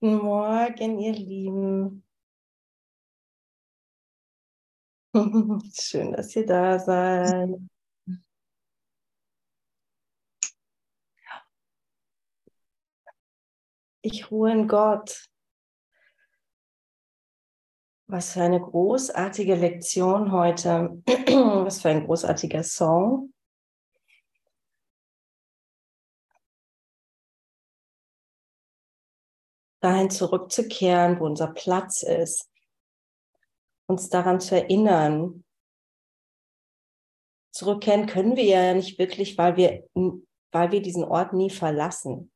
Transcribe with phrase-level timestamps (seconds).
[0.00, 2.04] Guten Morgen, ihr Lieben.
[5.72, 7.58] Schön, dass ihr da seid.
[14.02, 15.30] Ich ruhe in Gott.
[18.06, 21.02] Was für eine großartige Lektion heute.
[21.06, 23.32] Was für ein großartiger Song.
[29.86, 32.50] Dahin zurückzukehren, wo unser Platz ist,
[33.88, 35.44] uns daran zu erinnern.
[37.52, 39.88] Zurückkehren können wir ja nicht wirklich, weil wir,
[40.50, 42.32] weil wir diesen Ort nie verlassen.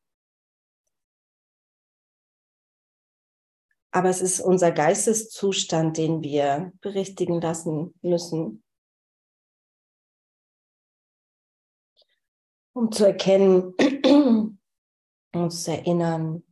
[3.92, 8.62] Aber es ist unser Geisteszustand, den wir berichtigen lassen müssen,
[12.74, 13.74] um zu erkennen,
[15.34, 16.44] uns zu erinnern,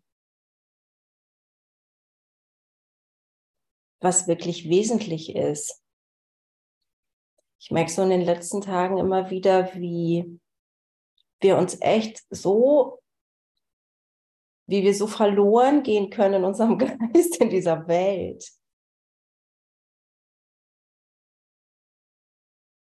[4.00, 5.82] was wirklich wesentlich ist.
[7.60, 10.40] Ich merke so in den letzten Tagen immer wieder, wie
[11.40, 13.00] wir uns echt so,
[14.66, 16.78] wie wir so verloren gehen können in unserem
[17.12, 18.48] Geist in dieser Welt.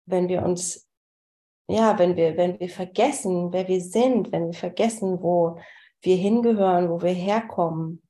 [0.07, 0.89] Wenn wir uns,
[1.69, 5.61] ja, wenn wir, wenn wir vergessen, wer wir sind, wenn wir vergessen, wo
[6.01, 8.03] wir hingehören, wo wir herkommen.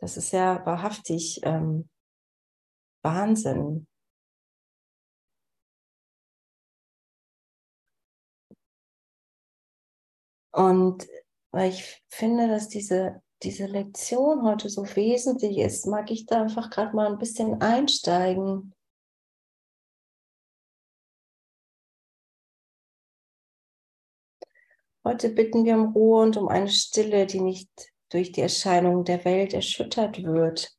[0.00, 1.88] Das ist ja wahrhaftig ähm,
[3.02, 3.86] Wahnsinn.
[10.52, 11.06] Und
[11.52, 16.70] weil ich finde, dass diese, diese Lektion heute so wesentlich ist, mag ich da einfach
[16.70, 18.74] gerade mal ein bisschen einsteigen.
[25.04, 27.70] Heute bitten wir um Ruhe und um eine Stille, die nicht
[28.10, 30.76] durch die Erscheinung der Welt erschüttert wird.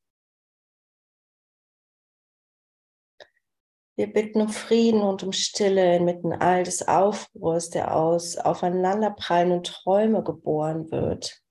[3.98, 10.24] Wir bitten um Frieden und um Stille inmitten all des Aufruhrs, der aus aufeinanderprallenden Träume
[10.24, 11.42] geboren wird.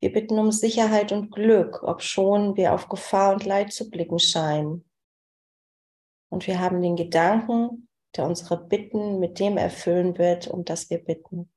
[0.00, 4.84] Wir bitten um Sicherheit und Glück, obschon wir auf Gefahr und Leid zu blicken scheinen.
[6.28, 10.98] Und wir haben den Gedanken, der unsere Bitten mit dem erfüllen wird, um das wir
[10.98, 11.52] bitten.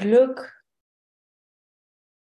[0.00, 0.64] Glück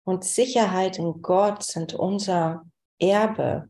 [0.06, 2.64] und Sicherheit in Gott sind unser
[3.00, 3.68] Erbe.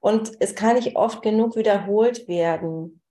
[0.00, 3.02] Und es kann nicht oft genug wiederholt werden,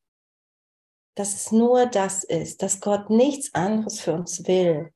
[1.16, 4.94] dass es nur das ist, dass Gott nichts anderes für uns will.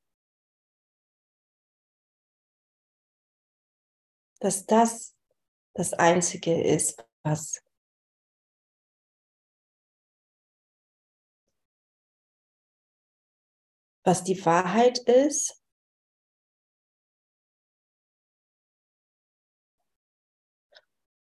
[4.38, 5.16] Dass das
[5.74, 7.62] das Einzige ist, was
[14.04, 15.60] was die Wahrheit ist.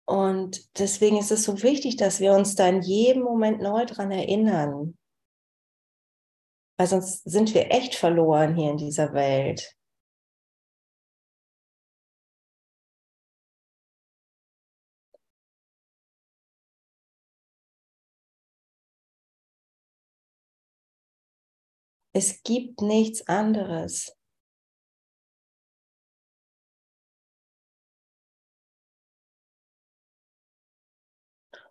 [0.07, 4.11] Und deswegen ist es so wichtig, dass wir uns da in jedem Moment neu dran
[4.11, 4.97] erinnern.
[6.79, 9.78] Weil sonst sind wir echt verloren hier in dieser Welt.
[22.13, 24.19] Es gibt nichts anderes.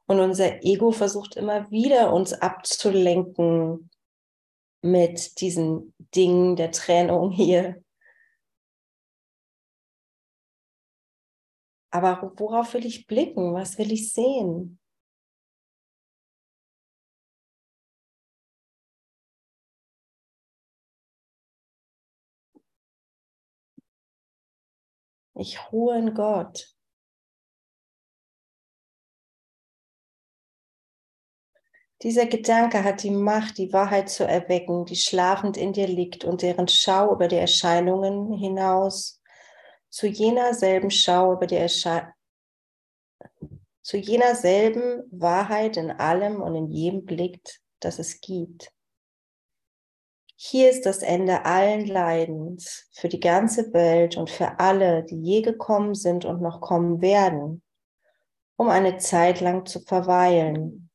[0.07, 3.89] Und unser Ego versucht immer wieder, uns abzulenken
[4.81, 7.83] mit diesen Dingen der Trennung hier.
[11.91, 13.53] Aber worauf will ich blicken?
[13.53, 14.79] Was will ich sehen?
[25.37, 26.73] Ich ruhe in Gott.
[32.03, 36.41] Dieser Gedanke hat die Macht, die Wahrheit zu erwecken, die schlafend in dir liegt und
[36.43, 39.21] deren Schau über die Erscheinungen hinaus
[39.89, 42.13] zu jener selben Schau über die Erscheinungen
[43.87, 48.69] zu jener selben Wahrheit in allem und in jedem blickt, das es gibt.
[50.37, 55.41] Hier ist das Ende allen Leidens für die ganze Welt und für alle, die je
[55.41, 57.61] gekommen sind und noch kommen werden,
[58.55, 60.89] um eine Zeit lang zu verweilen.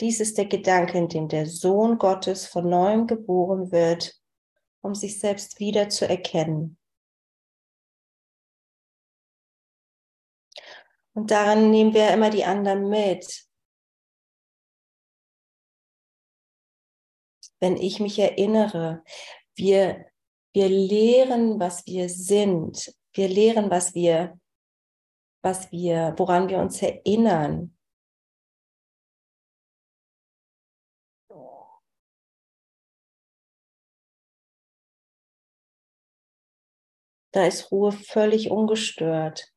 [0.00, 4.22] Dies ist der Gedanke, in dem der Sohn Gottes von neuem geboren wird
[4.82, 6.76] um sich selbst wieder zu erkennen.
[11.14, 13.46] Und daran nehmen wir immer die anderen mit.
[17.62, 19.04] Wenn ich mich erinnere,
[19.54, 20.04] wir,
[20.52, 22.92] wir lehren, was wir sind.
[23.12, 24.36] Wir lehren, was wir,
[25.44, 27.78] was wir, woran wir uns erinnern.
[37.30, 39.54] Da ist Ruhe völlig ungestört.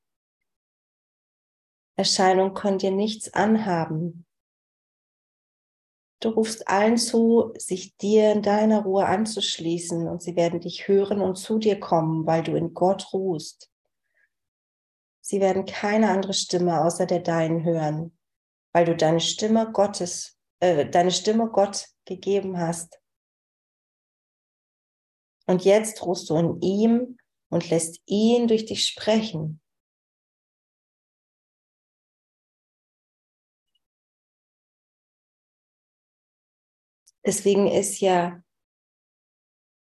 [1.97, 4.24] Erscheinung können dir nichts anhaben.
[6.25, 11.21] Du rufst allen zu, sich dir in deiner Ruhe anzuschließen und sie werden dich hören
[11.21, 13.71] und zu dir kommen, weil du in Gott ruhst.
[15.21, 18.17] Sie werden keine andere Stimme außer der deinen hören,
[18.73, 22.99] weil du deine Stimme Gottes, äh, deine Stimme Gott gegeben hast.
[25.45, 27.17] Und jetzt ruhst du in ihm
[27.51, 29.61] und lässt ihn durch dich sprechen.
[37.25, 38.41] Deswegen ist ja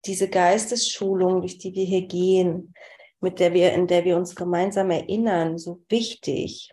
[0.04, 2.74] diese Geistesschulung, durch die wir hier gehen,
[3.20, 6.70] mit der wir, in der wir uns gemeinsam erinnern, so wichtig.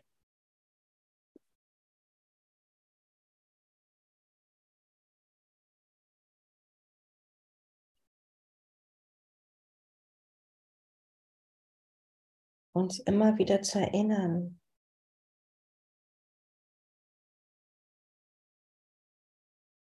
[12.74, 14.60] Uns immer wieder zu erinnern.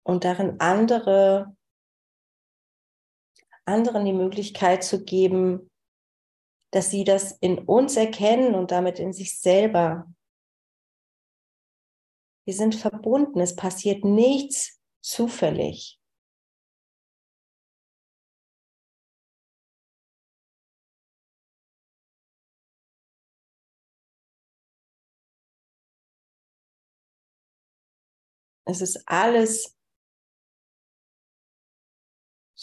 [0.04, 1.56] Und darin andere,
[3.66, 5.70] anderen die Möglichkeit zu geben,
[6.72, 10.12] dass sie das in uns erkennen und damit in sich selber.
[12.46, 16.00] Wir sind verbunden, es passiert nichts zufällig.
[28.66, 29.78] Es ist alles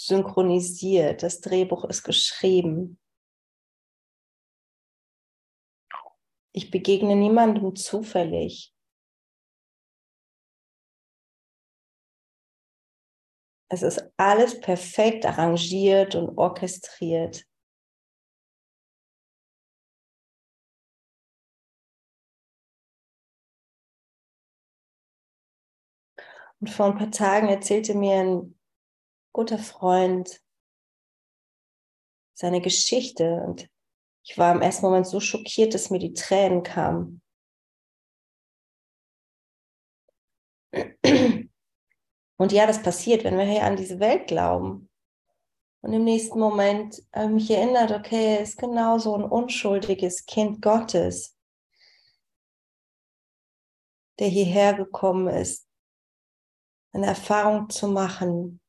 [0.06, 2.99] synchronisiert, das Drehbuch ist geschrieben.
[6.52, 8.75] Ich begegne niemandem zufällig.
[13.69, 17.46] Es ist alles perfekt arrangiert und orchestriert.
[26.61, 28.60] Und vor ein paar Tagen erzählte mir ein
[29.32, 30.41] guter Freund,
[32.35, 33.43] seine Geschichte.
[33.47, 33.69] Und
[34.25, 37.23] ich war im ersten Moment so schockiert, dass mir die Tränen kamen.
[42.37, 44.88] Und ja, das passiert, wenn wir hier an diese Welt glauben.
[45.82, 51.37] Und im nächsten Moment ich mich erinnert, okay, er ist genauso ein unschuldiges Kind Gottes,
[54.19, 55.67] der hierher gekommen ist,
[56.93, 58.60] eine Erfahrung zu machen,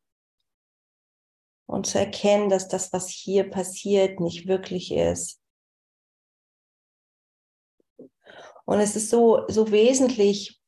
[1.71, 5.41] und zu erkennen, dass das, was hier passiert, nicht wirklich ist.
[8.65, 10.61] Und es ist so, so wesentlich,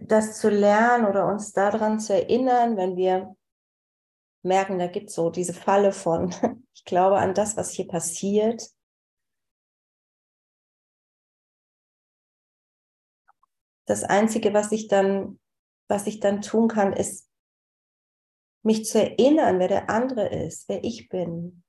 [0.00, 3.36] das zu lernen oder uns daran zu erinnern, wenn wir
[4.42, 6.30] merken, da gibt es so diese Falle von,
[6.74, 8.70] ich glaube an das, was hier passiert.
[13.84, 15.38] Das Einzige, was ich dann,
[15.88, 17.25] was ich dann tun kann, ist
[18.66, 21.62] mich zu erinnern, wer der andere ist, wer ich bin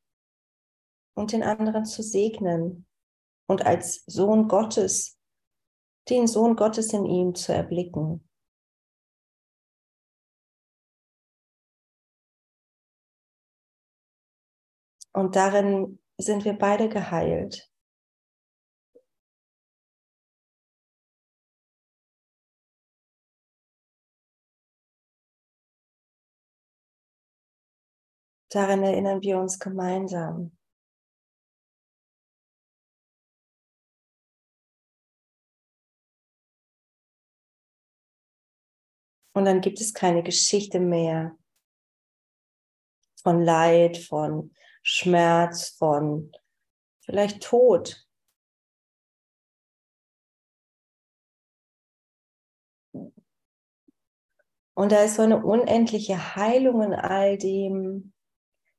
[1.16, 2.88] und den anderen zu segnen
[3.48, 5.20] und als Sohn Gottes,
[6.10, 8.27] den Sohn Gottes in ihm zu erblicken.
[15.13, 17.72] Und darin sind wir beide geheilt.
[28.50, 30.58] Daran erinnern wir uns gemeinsam.
[39.34, 41.38] Und dann gibt es keine Geschichte mehr
[43.22, 46.32] von Leid, von Schmerz, von
[47.01, 48.08] vielleicht Tod.
[54.74, 58.13] Und da ist so eine unendliche Heilung in all dem,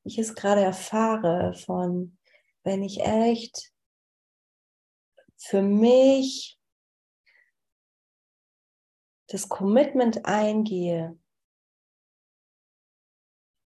[0.09, 2.19] ich es gerade erfahre, von
[2.65, 3.73] wenn ich echt
[5.37, 6.59] für mich
[9.29, 11.19] das Commitment eingehe,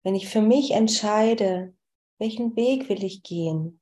[0.04, 1.76] wenn ich für mich entscheide,
[2.18, 3.82] welchen Weg will ich gehen,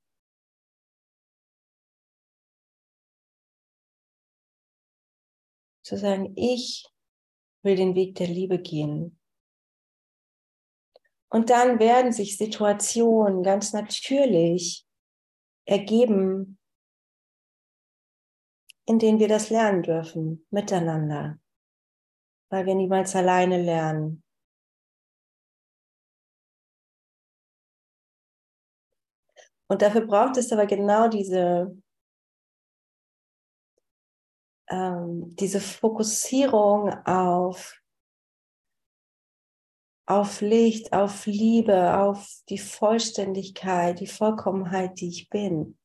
[5.84, 6.86] zu sagen, ich
[7.64, 9.20] will den Weg der Liebe gehen.
[11.30, 14.88] Und dann werden sich Situationen ganz natürlich
[15.66, 16.58] ergeben,
[18.86, 21.40] in denen wir das lernen dürfen, miteinander,
[22.50, 24.24] weil wir niemals alleine lernen.
[29.70, 31.78] Und dafür braucht es aber genau diese,
[34.70, 37.78] ähm, diese Fokussierung auf,
[40.08, 45.78] auf Licht, auf Liebe, auf die Vollständigkeit, die Vollkommenheit, die ich bin.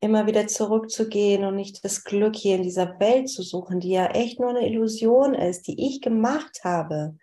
[0.00, 4.08] immer wieder zurückzugehen und nicht das Glück hier in dieser Welt zu suchen, die ja
[4.08, 7.16] echt nur eine Illusion ist, die ich gemacht habe.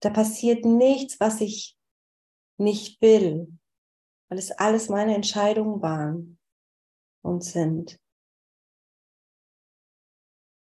[0.00, 1.78] Da passiert nichts, was ich
[2.58, 3.48] nicht will,
[4.28, 6.38] weil es alles meine Entscheidungen waren
[7.22, 7.98] und sind.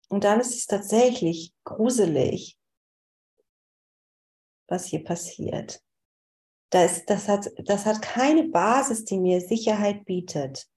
[0.10, 2.58] Und dann ist es tatsächlich gruselig,
[4.68, 5.84] was hier passiert.
[6.70, 10.70] Das, das, hat, das hat keine Basis, die mir Sicherheit bietet.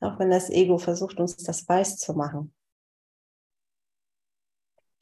[0.00, 2.54] Auch wenn das Ego versucht, uns das weiß zu machen.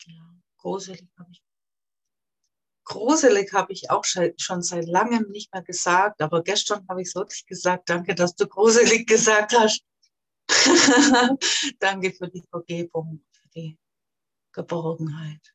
[0.06, 0.22] Ja,
[0.58, 1.42] gruselig habe ich.
[2.86, 7.14] Gruselig habe ich auch schon seit langem nicht mehr gesagt, aber gestern habe ich es
[7.14, 7.88] wirklich gesagt.
[7.88, 9.84] Danke, dass du gruselig gesagt hast.
[11.78, 13.78] Danke für die Vergebung, für die
[14.52, 15.54] Geborgenheit.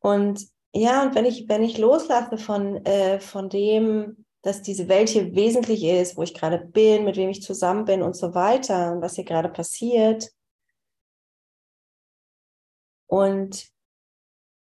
[0.00, 5.08] Und ja, und wenn ich, wenn ich loslasse von, äh, von dem, dass diese Welt
[5.08, 8.92] hier wesentlich ist, wo ich gerade bin, mit wem ich zusammen bin und so weiter
[8.92, 10.30] und was hier gerade passiert.
[13.06, 13.68] Und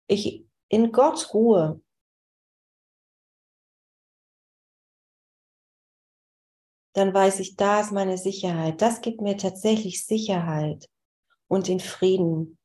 [0.07, 1.81] ich in Gott ruhe.
[6.99, 8.83] Dann weiß ich, da ist meine Sicherheit.
[8.83, 10.89] Das gibt mir tatsächlich Sicherheit
[11.49, 12.59] und den Frieden.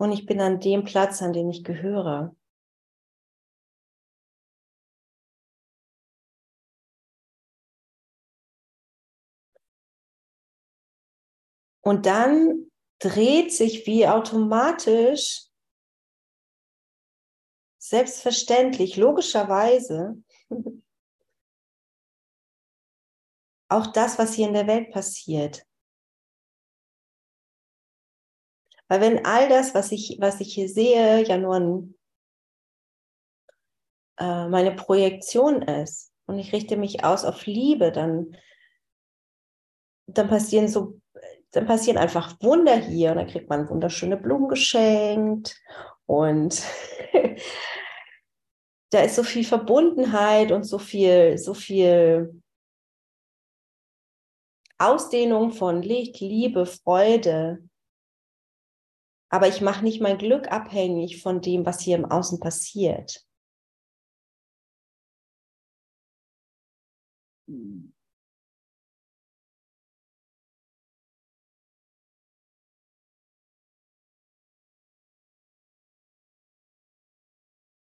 [0.00, 2.34] und ich bin an dem Platz, an den ich gehöre.
[11.82, 15.49] Und dann dreht sich wie automatisch,
[17.90, 20.22] selbstverständlich, logischerweise,
[23.68, 25.66] auch das, was hier in der Welt passiert.
[28.88, 31.94] Weil wenn all das, was ich, was ich hier sehe, ja nur ein,
[34.18, 38.36] äh, meine Projektion ist und ich richte mich aus auf Liebe, dann,
[40.06, 41.00] dann passieren so,
[41.52, 45.60] dann passieren einfach Wunder hier und dann kriegt man wunderschöne Blumen geschenkt
[46.10, 46.64] und
[48.90, 52.42] da ist so viel Verbundenheit und so viel, so viel
[54.76, 57.62] Ausdehnung von Licht, Liebe, Freude,
[59.28, 63.24] aber ich mache nicht mein Glück abhängig von dem, was hier im Außen passiert.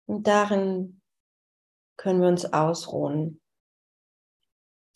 [0.08, 1.02] Und darin
[1.98, 3.42] können wir uns ausruhen.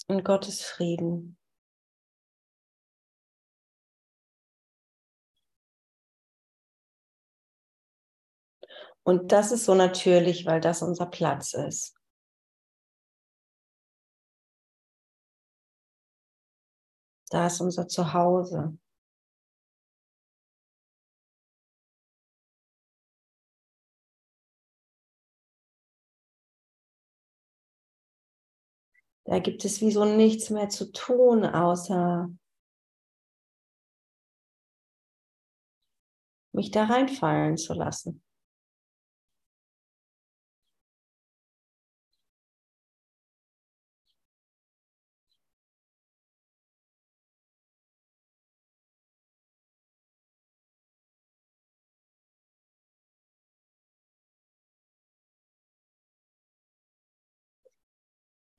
[0.09, 1.37] In Gottes Frieden.
[9.03, 11.95] Und das ist so natürlich, weil das unser Platz ist.
[17.31, 18.79] Da ist unser Zuhause.
[29.33, 32.29] Da gibt es wie so nichts mehr zu tun, außer
[36.53, 38.23] mich da reinfallen zu lassen.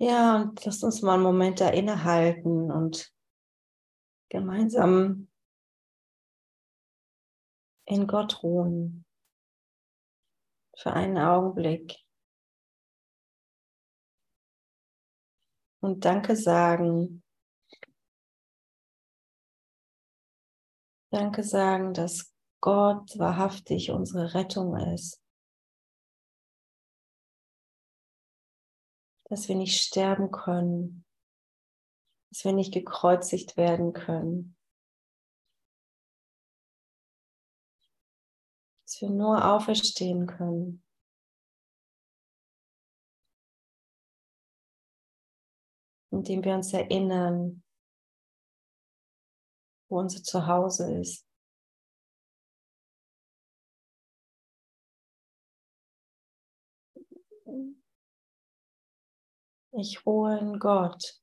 [0.05, 3.09] Ja, und lasst uns mal einen Moment da innehalten und
[4.27, 5.29] gemeinsam
[7.85, 9.05] in Gott ruhen.
[10.75, 11.95] Für einen Augenblick.
[15.79, 17.23] Und Danke sagen.
[21.11, 25.22] Danke sagen, dass Gott wahrhaftig unsere Rettung ist.
[29.33, 31.03] Dass wir nicht sterben können.
[32.29, 34.55] Dass wir nicht gekreuzigt werden können.
[38.85, 40.83] Dass wir nur auferstehen können.
[46.11, 47.63] Indem wir uns erinnern,
[49.89, 51.32] wo unser Zuhause ist.
[59.75, 61.19] Ich ruhe in Gott.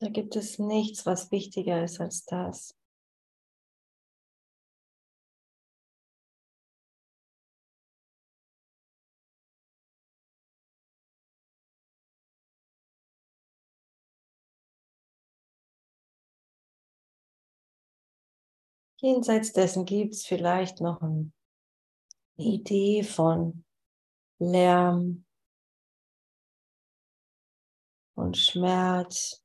[0.00, 2.74] Da gibt es nichts, was wichtiger ist als das.
[19.04, 21.32] Jenseits dessen gibt es vielleicht noch eine
[22.36, 23.64] Idee von
[24.38, 25.24] Lärm
[28.14, 29.44] und Schmerz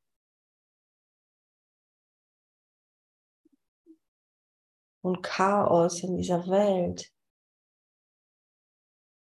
[5.02, 7.12] und Chaos in dieser Welt.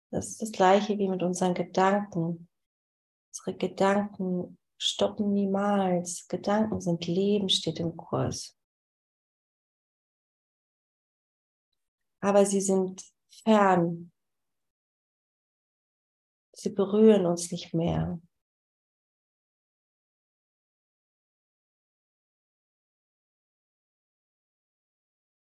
[0.10, 2.50] Das ist das gleiche wie mit unseren Gedanken.
[3.30, 6.28] Unsere Gedanken stoppen niemals.
[6.28, 8.58] Gedanken sind Leben, steht im Kurs.
[12.24, 13.04] Aber sie sind
[13.44, 14.10] fern.
[16.54, 18.22] Sie berühren uns nicht mehr.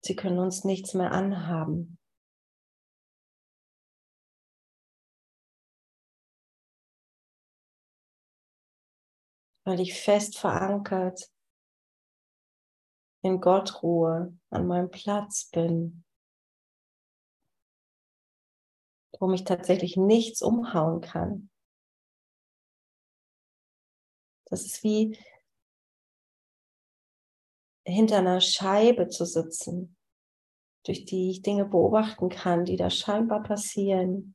[0.05, 1.99] Sie können uns nichts mehr anhaben.
[9.65, 11.33] Weil ich fest verankert
[13.23, 16.06] in Gott ruhe, an meinem Platz bin,
[19.18, 21.50] wo mich tatsächlich nichts umhauen kann.
[24.46, 25.18] Das ist wie
[27.85, 29.96] hinter einer Scheibe zu sitzen
[30.87, 34.35] durch die ich Dinge beobachten kann, die da scheinbar passieren.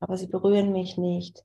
[0.00, 1.44] Aber sie berühren mich nicht.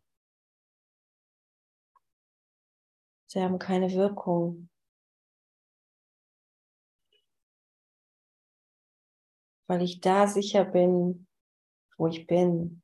[3.28, 4.70] Sie haben keine Wirkung.
[9.68, 11.28] Weil ich da sicher bin,
[11.98, 12.82] wo ich bin.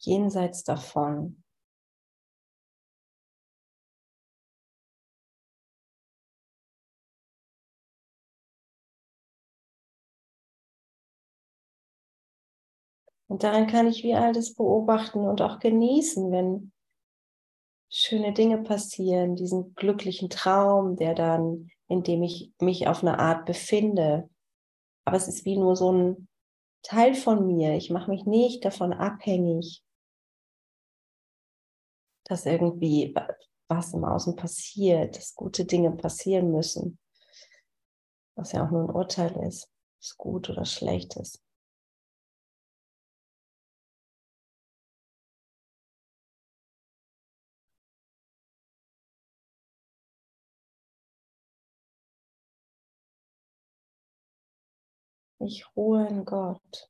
[0.00, 1.42] jenseits davon.
[13.28, 16.72] Und darin kann ich wie all das beobachten und auch genießen, wenn
[17.90, 23.46] schöne Dinge passieren, diesen glücklichen Traum, der dann, in dem ich mich auf eine Art
[23.46, 24.28] befinde.
[25.04, 26.28] Aber es ist wie nur so ein
[26.82, 27.76] Teil von mir.
[27.76, 29.82] Ich mache mich nicht davon abhängig,
[32.24, 33.14] dass irgendwie
[33.68, 36.98] was im Außen passiert, dass gute Dinge passieren müssen.
[38.34, 39.70] Was ja auch nur ein Urteil ist,
[40.00, 41.42] was gut oder schlecht ist.
[55.40, 56.88] Ich ruhe in Gott.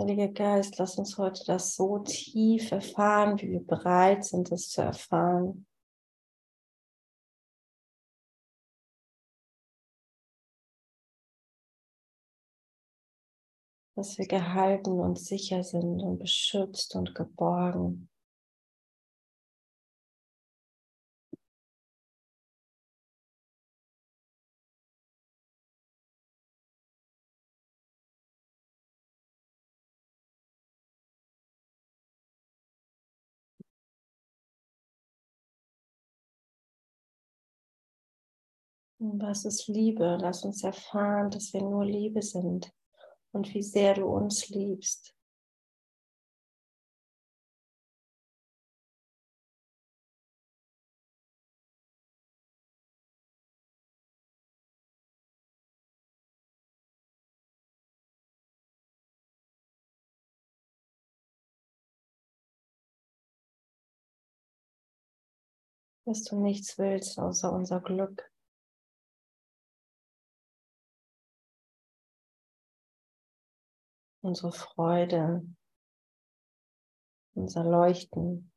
[0.00, 4.80] Heiliger Geist, lass uns heute das so tief erfahren, wie wir bereit sind, es zu
[4.80, 5.66] erfahren.
[13.94, 18.09] Dass wir gehalten und sicher sind und beschützt und geborgen.
[39.02, 40.18] Was ist Liebe?
[40.20, 42.70] Lass uns erfahren, dass wir nur Liebe sind
[43.32, 45.14] und wie sehr du uns liebst.
[66.06, 68.29] dass du nichts willst außer unser Glück.
[74.22, 75.42] Unsere Freude,
[77.34, 78.50] unser Leuchten.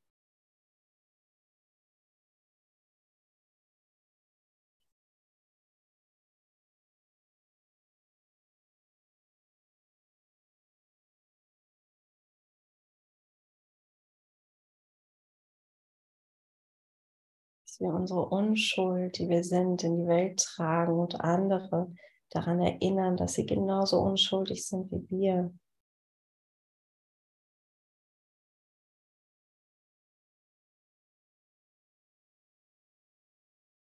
[17.74, 21.92] dass wir unsere Unschuld, die wir sind, in die Welt tragen und andere
[22.36, 25.54] daran erinnern, dass sie genauso unschuldig sind wie wir.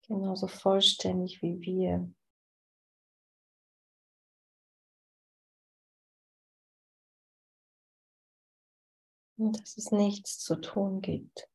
[0.06, 2.12] Genauso vollständig wie wir.
[9.36, 11.48] Und dass es nichts zu tun gibt.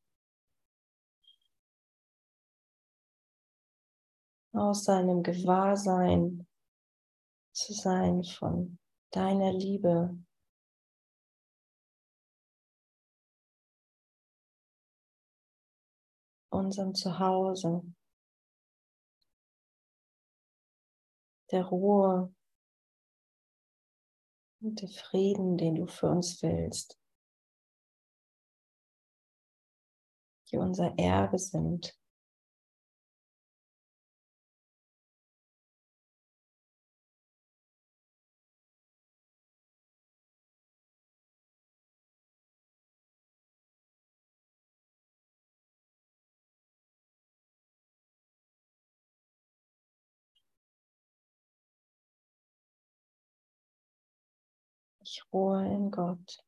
[4.52, 6.46] aus seinem Gewahrsein
[7.60, 8.78] zu sein von
[9.10, 10.18] deiner Liebe.
[16.52, 17.82] unserem Zuhause,
[21.52, 22.34] der Ruhe
[24.60, 26.98] und der Frieden, den du für uns willst,
[30.50, 31.99] die unser Erbe sind.
[55.12, 56.44] Ich ruhe in Gott.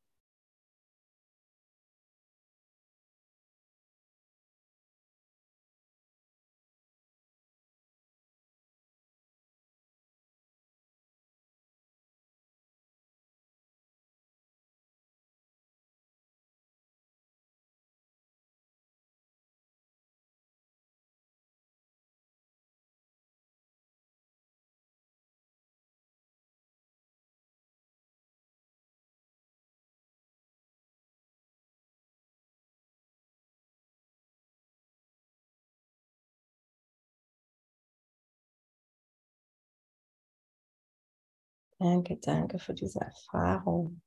[41.83, 44.01] Danke, danke für diese Erfahrung.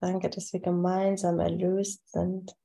[0.00, 2.56] Danke, dass wir gemeinsam erlöst sind.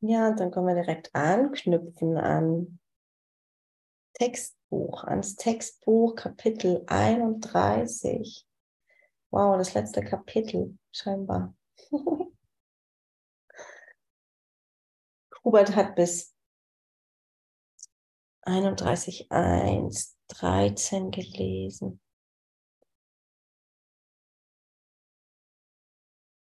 [0.00, 2.78] Ja, dann können wir direkt anknüpfen an
[4.14, 8.46] Textbuch, ans Textbuch Kapitel 31.
[9.32, 11.54] Wow, das letzte Kapitel scheinbar.
[15.42, 16.34] Hubert hat bis
[18.42, 21.98] 31.1, 13 gelesen.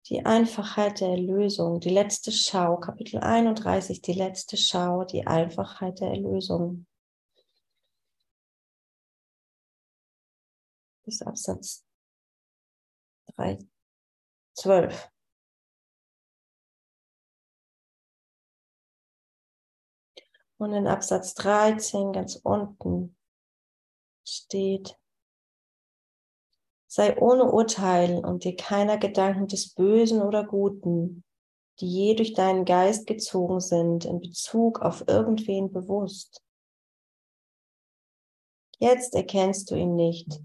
[0.07, 6.09] Die Einfachheit der Erlösung, die letzte Schau, Kapitel 31, die letzte Schau, die Einfachheit der
[6.09, 6.85] Erlösung.
[11.03, 11.83] Bis Absatz
[13.37, 13.59] 3,
[14.53, 15.11] 12.
[20.57, 23.17] Und in Absatz 13 ganz unten
[24.25, 24.97] steht,
[26.87, 31.25] sei ohne Urteil und dir keiner Gedanken des Bösen oder Guten,
[31.81, 36.41] die je durch deinen Geist gezogen sind, in Bezug auf irgendwen bewusst.
[38.79, 40.41] Jetzt erkennst du ihn nicht,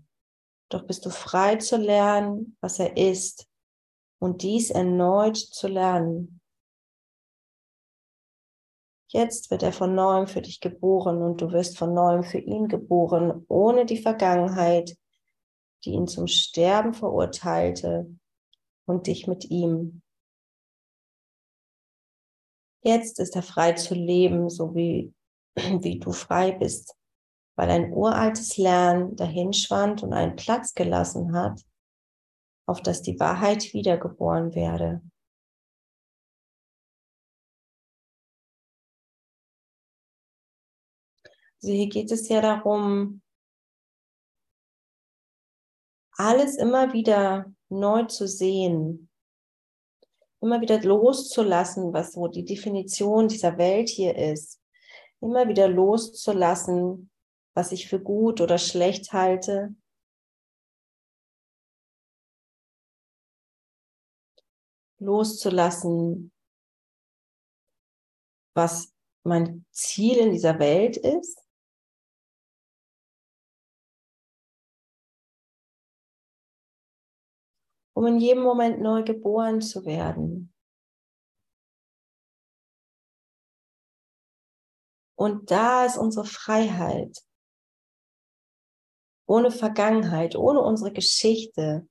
[0.71, 3.47] doch bist du frei zu lernen, was er ist
[4.19, 6.41] und dies erneut zu lernen.
[9.09, 12.69] Jetzt wird er von neuem für dich geboren und du wirst von neuem für ihn
[12.69, 14.97] geboren, ohne die Vergangenheit,
[15.85, 18.07] die ihn zum Sterben verurteilte
[18.87, 20.03] und dich mit ihm.
[22.83, 25.13] Jetzt ist er frei zu leben, so wie,
[25.57, 26.95] wie du frei bist,
[27.61, 31.61] weil ein uraltes Lernen dahinschwand und einen Platz gelassen hat,
[32.67, 35.03] auf das die Wahrheit wiedergeboren werde.
[41.61, 43.21] Also hier geht es ja darum,
[46.13, 49.11] alles immer wieder neu zu sehen,
[50.41, 54.63] immer wieder loszulassen, was so die Definition dieser Welt hier ist,
[55.21, 57.11] immer wieder loszulassen,
[57.55, 59.75] was ich für gut oder schlecht halte.
[64.99, 66.33] Loszulassen,
[68.55, 68.93] was
[69.25, 71.41] mein Ziel in dieser Welt ist.
[78.01, 80.55] um in jedem Moment neu geboren zu werden.
[85.19, 87.30] Und da ist unsere Freiheit.
[89.31, 91.89] Ohne Vergangenheit, ohne unsere Geschichte,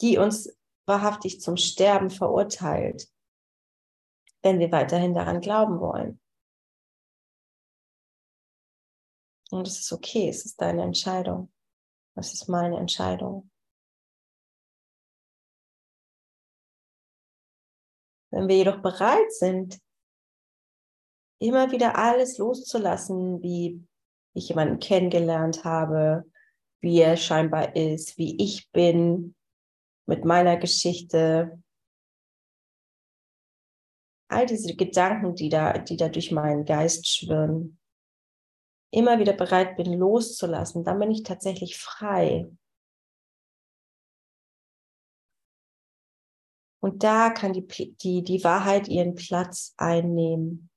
[0.00, 3.12] die uns wahrhaftig zum Sterben verurteilt,
[4.42, 6.20] wenn wir weiterhin daran glauben wollen.
[9.50, 11.52] Und es ist okay, es ist deine Entscheidung.
[12.14, 13.50] Das ist meine Entscheidung.
[18.30, 19.80] Wenn wir jedoch bereit sind,
[21.40, 23.84] immer wieder alles loszulassen, wie
[24.34, 26.24] ich jemanden kennengelernt habe,
[26.80, 29.34] wie er scheinbar ist, wie ich bin,
[30.06, 31.62] mit meiner Geschichte,
[34.28, 37.78] all diese Gedanken, die da, die da durch meinen Geist schwirren,
[38.92, 42.50] immer wieder bereit bin, loszulassen, dann bin ich tatsächlich frei.
[46.82, 50.69] Und da kann die, die, die Wahrheit ihren Platz einnehmen.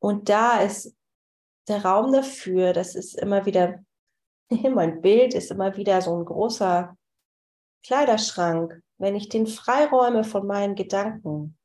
[0.00, 0.94] Und da ist
[1.68, 3.84] der Raum dafür, das ist immer wieder,
[4.50, 6.96] mein Bild ist immer wieder so ein großer
[7.84, 11.58] Kleiderschrank, wenn ich den freiräume von meinen Gedanken.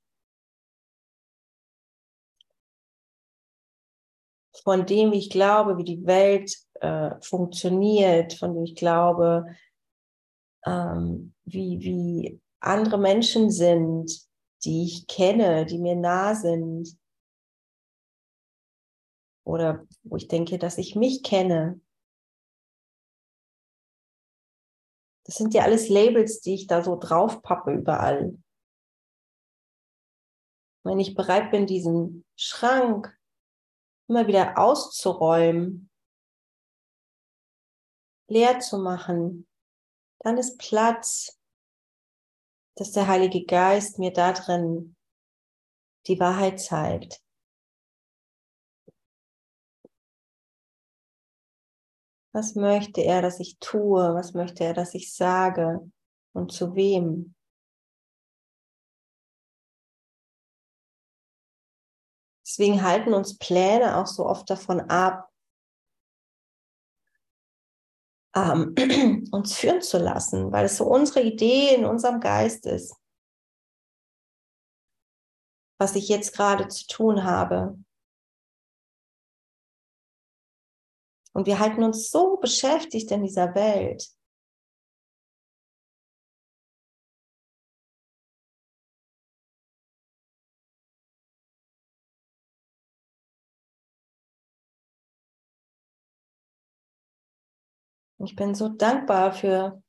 [4.64, 9.46] von dem, ich glaube, wie die Welt äh, funktioniert, von dem ich glaube,
[10.66, 14.10] ähm, wie, wie andere Menschen sind,
[14.64, 16.98] die ich kenne, die mir nah sind.
[19.44, 21.82] Oder wo ich denke, dass ich mich kenne.
[25.26, 28.38] Das sind ja alles Labels, die ich da so draufpappe überall.
[30.84, 33.18] Wenn ich bereit bin, diesen Schrank
[34.10, 35.90] immer wieder auszuräumen,
[38.28, 39.48] leer zu machen,
[40.20, 41.40] dann ist Platz,
[42.76, 44.96] dass der Heilige Geist mir da drin
[46.08, 47.23] die Wahrheit zeigt.
[52.34, 54.16] Was möchte er, dass ich tue?
[54.16, 55.80] Was möchte er, dass ich sage?
[56.34, 57.36] Und zu wem?
[62.46, 65.30] Deswegen halten uns Pläne auch so oft davon ab,
[68.36, 68.76] ähm,
[69.32, 72.96] uns führen zu lassen, weil es so unsere Idee in unserem Geist ist,
[75.80, 77.78] was ich jetzt gerade zu tun habe.
[81.34, 84.14] Und wir halten uns so beschäftigt in dieser Welt,
[98.26, 99.84] Ich bin so dankbar für,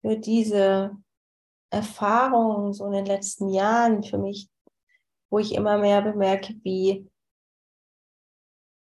[0.00, 0.96] für diese
[1.70, 4.48] Erfahrungen so in den letzten Jahren für mich,
[5.30, 7.10] wo ich immer mehr bemerke, wie,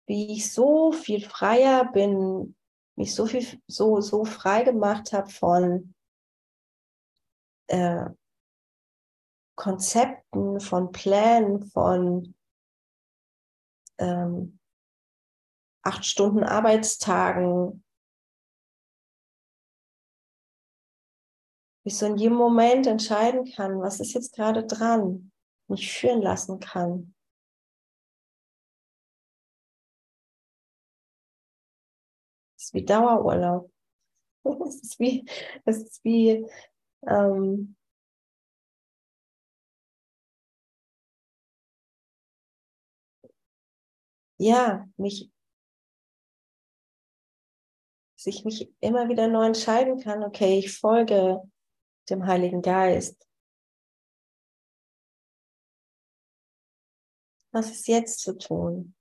[0.07, 2.55] wie ich so viel freier bin,
[2.95, 5.93] mich so viel, so, so frei gemacht habe von
[7.67, 8.09] äh,
[9.55, 12.35] Konzepten, von Plänen, von
[13.99, 14.59] ähm,
[15.83, 17.83] acht Stunden Arbeitstagen,
[21.87, 25.31] ich so in jedem Moment entscheiden kann, was ist jetzt gerade dran,
[25.67, 27.15] mich führen lassen kann.
[32.67, 33.71] Ist wie Dauerurlaub.
[34.67, 35.25] Es ist wie,
[35.65, 36.45] es ist wie
[37.05, 37.75] ähm,
[44.37, 45.31] ja, mich,
[48.15, 51.41] sich mich immer wieder neu entscheiden kann, okay, ich folge
[52.09, 53.27] dem Heiligen Geist.
[57.51, 58.95] Was ist jetzt zu tun?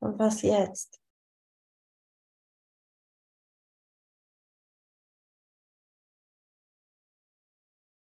[0.00, 1.00] Und was jetzt?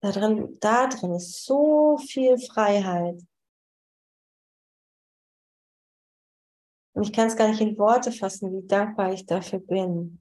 [0.00, 3.20] Da drin, da drin ist so viel Freiheit.
[6.92, 10.19] Und ich kann es gar nicht in Worte fassen, wie dankbar ich dafür bin.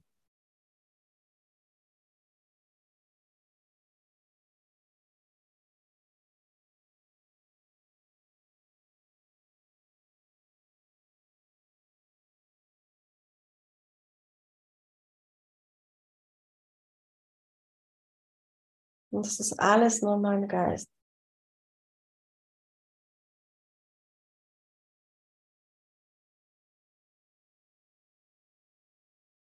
[19.10, 20.88] Und das ist alles nur mein Geist.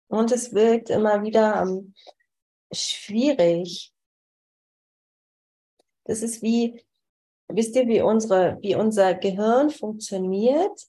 [0.08, 1.94] Und es wirkt immer wieder um,
[2.72, 3.92] schwierig.
[6.04, 6.84] Das ist wie,
[7.48, 10.88] wisst ihr, wie unsere, wie unser Gehirn funktioniert,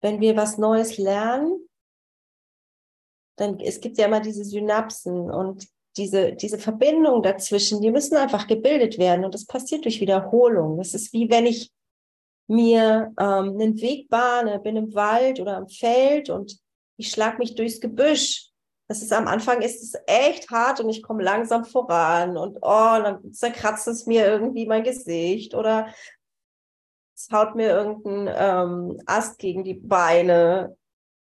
[0.00, 1.68] wenn wir was Neues lernen?
[3.36, 8.46] Dann, es gibt ja immer diese Synapsen und diese, diese Verbindung dazwischen, die müssen einfach
[8.46, 10.78] gebildet werden und das passiert durch Wiederholung.
[10.78, 11.70] Das ist wie wenn ich
[12.46, 16.58] mir ähm, einen Weg bahne, bin im Wald oder im Feld und
[16.96, 18.50] ich schlag mich durchs Gebüsch.
[18.86, 22.98] Das ist am Anfang ist es echt hart und ich komme langsam voran und oh,
[23.02, 25.88] dann zerkratzt es mir irgendwie mein Gesicht oder
[27.16, 30.76] es haut mir irgendein ähm, Ast gegen die Beine.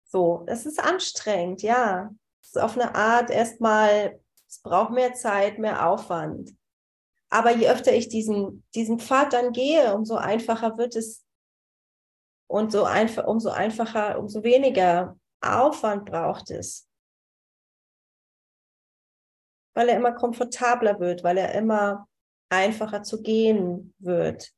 [0.04, 2.10] So, es ist anstrengend, ja.
[2.42, 4.18] Es ist auf eine Art erstmal
[4.56, 6.56] es braucht mehr Zeit, mehr Aufwand.
[7.28, 11.24] Aber je öfter ich diesen, diesen Pfad dann gehe, umso einfacher wird es
[12.48, 16.88] und so einfach, umso einfacher, umso weniger Aufwand braucht es.
[19.74, 22.08] Weil er immer komfortabler wird, weil er immer
[22.48, 24.54] einfacher zu gehen wird.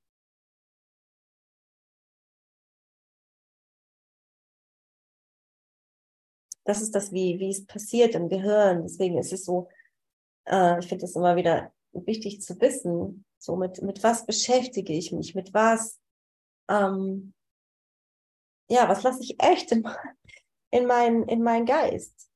[6.64, 8.82] Das ist das, wie, wie es passiert im Gehirn.
[8.82, 9.70] Deswegen ist es so
[10.48, 15.12] äh, ich finde es immer wieder wichtig zu wissen, so mit, mit was beschäftige ich
[15.12, 16.00] mich, mit was,
[16.68, 17.34] ähm,
[18.68, 19.88] ja, was lasse ich echt in,
[20.70, 22.30] in, mein, in meinen Geist.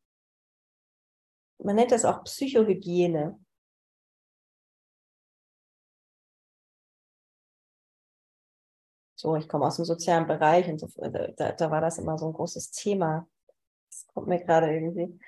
[1.59, 3.39] Man nennt das auch Psychohygiene.
[9.15, 10.89] So, ich komme aus dem sozialen Bereich und so,
[11.37, 13.29] da, da war das immer so ein großes Thema.
[13.89, 15.21] Das kommt mir gerade irgendwie.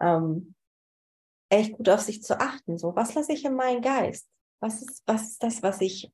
[0.00, 0.54] Ähm,
[1.48, 2.78] echt gut auf sich zu achten.
[2.78, 4.28] So, was lasse ich in meinen Geist?
[4.60, 6.12] Was ist, was ist das, was ich,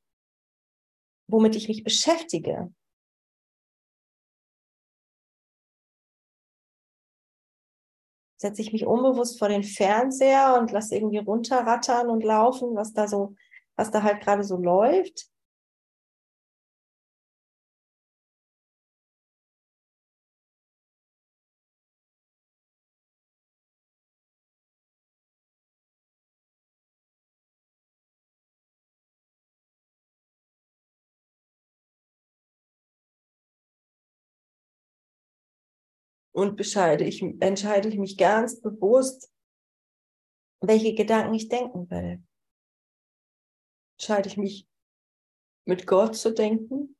[1.26, 2.72] womit ich mich beschäftige?
[8.36, 13.08] Setze ich mich unbewusst vor den Fernseher und lasse irgendwie runterrattern und laufen, was da
[13.08, 13.34] so,
[13.76, 15.33] was da halt gerade so läuft?
[36.34, 39.32] Und bescheide ich, entscheide ich mich ganz bewusst,
[40.60, 42.24] welche Gedanken ich denken will.
[43.96, 44.68] Entscheide ich mich,
[45.64, 46.96] mit Gott zu denken?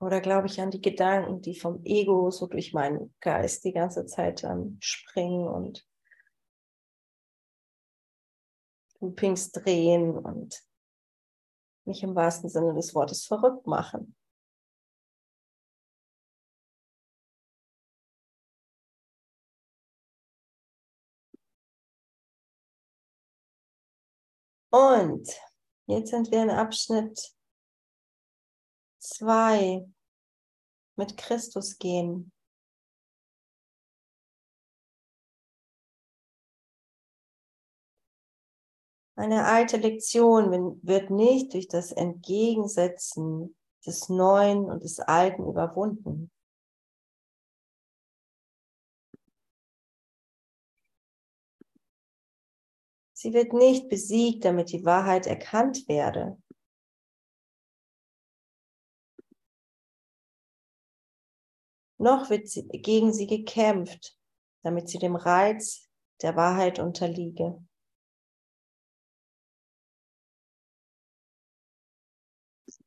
[0.00, 4.06] Oder glaube ich an die Gedanken, die vom Ego so durch meinen Geist die ganze
[4.06, 5.86] Zeit dann springen und
[9.02, 10.62] Loopings drehen und
[11.84, 14.16] mich im wahrsten Sinne des Wortes verrückt machen.
[24.70, 25.28] Und
[25.86, 27.34] jetzt sind wir in Abschnitt
[29.00, 29.84] 2
[30.96, 32.31] mit Christus gehen.
[39.22, 43.54] Eine alte Lektion wird nicht durch das Entgegensetzen
[43.86, 46.32] des Neuen und des Alten überwunden.
[53.12, 56.36] Sie wird nicht besiegt, damit die Wahrheit erkannt werde.
[61.98, 64.18] Noch wird sie, gegen sie gekämpft,
[64.64, 65.88] damit sie dem Reiz
[66.22, 67.64] der Wahrheit unterliege.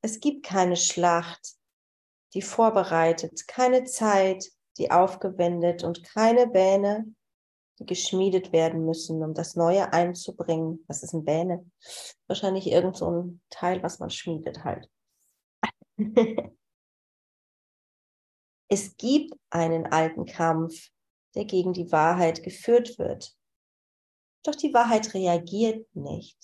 [0.05, 1.55] Es gibt keine Schlacht,
[2.35, 7.11] die vorbereitet, keine Zeit, die aufgewendet und keine Bähne,
[7.79, 10.85] die geschmiedet werden müssen, um das Neue einzubringen.
[10.87, 11.65] Was ist ein Bähne?
[12.27, 14.87] Wahrscheinlich irgend so ein Teil, was man schmiedet halt.
[18.69, 20.91] es gibt einen alten Kampf,
[21.33, 23.35] der gegen die Wahrheit geführt wird.
[24.43, 26.37] Doch die Wahrheit reagiert nicht.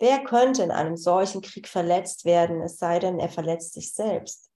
[0.00, 4.50] Wer könnte in einem solchen Krieg verletzt werden, es sei denn, er verletzt sich selbst?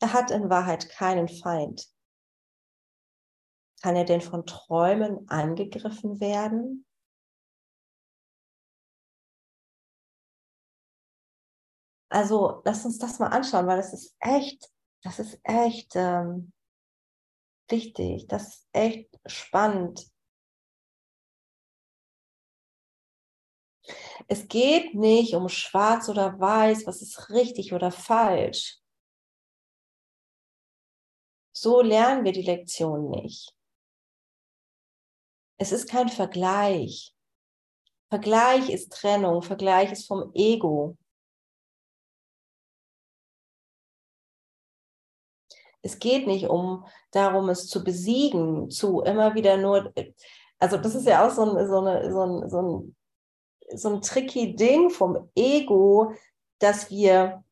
[0.00, 1.88] Er hat in Wahrheit keinen Feind.
[3.82, 6.86] Kann er denn von Träumen angegriffen werden?
[12.08, 14.70] Also lass uns das mal anschauen, weil das ist echt,
[15.02, 16.52] das ist echt ähm,
[17.68, 20.11] wichtig, das ist echt spannend.
[24.28, 28.78] Es geht nicht um schwarz oder weiß, was ist richtig oder falsch.
[31.52, 33.54] So lernen wir die Lektion nicht.
[35.58, 37.14] Es ist kein Vergleich.
[38.08, 40.96] Vergleich ist Trennung, Vergleich ist vom Ego.
[45.82, 49.92] Es geht nicht um darum, es zu besiegen, zu immer wieder nur,
[50.58, 52.96] also das ist ja auch so ein, so eine, so ein, so ein,
[53.74, 56.14] so ein tricky Ding vom Ego,
[56.58, 57.44] dass wir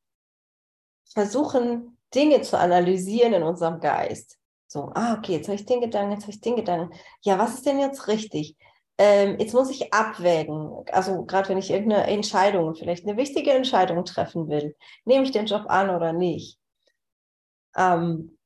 [1.13, 4.39] versuchen, Dinge zu analysieren in unserem Geist.
[4.67, 6.97] So, ah, okay, jetzt habe ich den Gedanken, jetzt habe ich den Gedanken.
[7.23, 8.57] Ja, was ist denn jetzt richtig?
[8.99, 10.85] Ähm, jetzt muss ich abwägen.
[10.93, 15.47] Also gerade wenn ich irgendeine Entscheidung, vielleicht eine wichtige Entscheidung treffen will, nehme ich den
[15.47, 16.59] Job an oder nicht?
[17.77, 18.39] Ähm,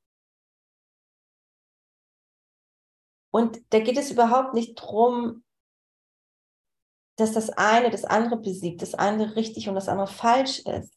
[3.31, 5.44] und da geht es überhaupt nicht darum,
[7.17, 10.95] dass das eine das andere besiegt, das eine richtig und das andere falsch ist.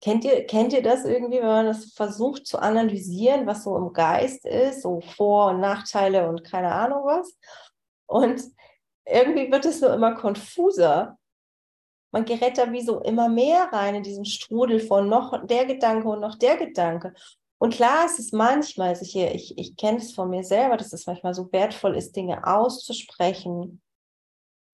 [0.00, 3.92] Kennt ihr, kennt ihr das irgendwie, wenn man das versucht zu analysieren, was so im
[3.92, 7.36] Geist ist, so Vor- und Nachteile und keine Ahnung was?
[8.06, 8.42] Und
[9.04, 11.18] irgendwie wird es nur immer konfuser.
[12.12, 16.08] Man gerät da wie so immer mehr rein in diesen Strudel von noch der Gedanke
[16.08, 17.12] und noch der Gedanke.
[17.60, 20.92] Und klar ist es manchmal, also ich, ich, ich kenne es von mir selber, dass
[20.92, 23.82] es manchmal so wertvoll ist, Dinge auszusprechen,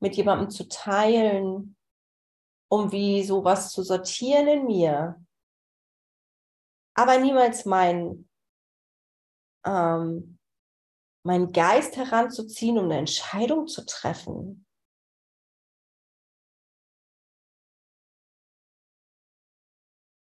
[0.00, 1.76] mit jemandem zu teilen,
[2.70, 5.24] um wie sowas zu sortieren in mir.
[6.94, 8.28] Aber niemals mein,
[9.64, 10.38] ähm,
[11.24, 14.66] meinen Geist heranzuziehen, um eine Entscheidung zu treffen.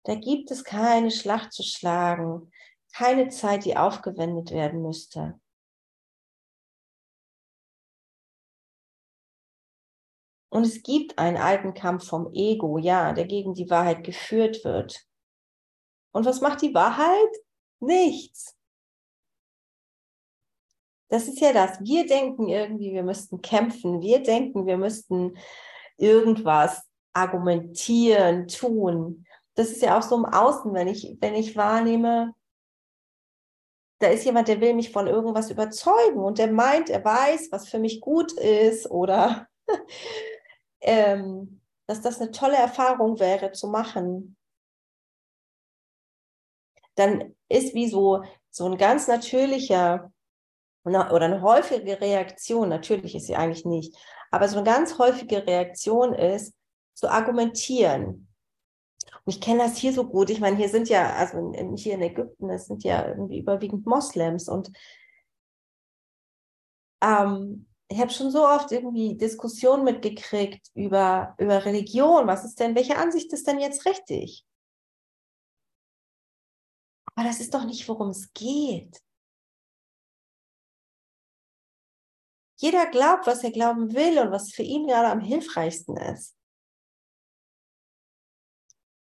[0.05, 2.53] Da gibt es keine Schlacht zu schlagen,
[2.93, 5.41] keine Zeit, die aufgewendet werden müsste.
[10.51, 15.05] Und es gibt einen alten Kampf vom Ego, ja, der gegen die Wahrheit geführt wird.
[16.13, 17.37] Und was macht die Wahrheit?
[17.81, 18.57] Nichts.
[21.09, 21.81] Das ist ja das.
[21.81, 24.01] Wir denken irgendwie, wir müssten kämpfen.
[24.01, 25.37] Wir denken, wir müssten
[25.97, 29.27] irgendwas argumentieren, tun.
[29.55, 32.35] Das ist ja auch so im Außen, wenn ich, wenn ich wahrnehme,
[34.01, 37.69] da ist jemand, der will mich von irgendwas überzeugen und der meint, er weiß, was
[37.69, 39.49] für mich gut ist oder
[40.81, 44.37] ähm, dass das eine tolle Erfahrung wäre zu machen,
[46.97, 50.13] dann ist wie so, so ein ganz natürlicher
[50.85, 53.97] oder eine häufige Reaktion, natürlich ist sie eigentlich nicht,
[54.31, 56.55] aber so eine ganz häufige Reaktion ist,
[56.93, 58.29] zu argumentieren.
[59.25, 60.31] Und ich kenne das hier so gut.
[60.31, 63.87] Ich meine, hier sind ja, also in, hier in Ägypten, das sind ja irgendwie überwiegend
[63.87, 64.71] Moslems und
[67.03, 72.27] ähm, ich habe schon so oft irgendwie Diskussionen mitgekriegt über, über Religion.
[72.27, 74.45] Was ist denn, welche Ansicht ist denn jetzt richtig?
[77.15, 79.01] Aber das ist doch nicht, worum es geht.
[82.57, 86.35] Jeder glaubt, was er glauben will und was für ihn gerade am hilfreichsten ist.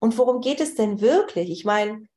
[0.01, 1.51] Und worum geht es denn wirklich?
[1.51, 2.07] Ich meine,